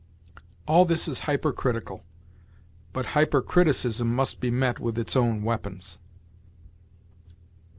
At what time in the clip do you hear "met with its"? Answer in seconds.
4.49-5.15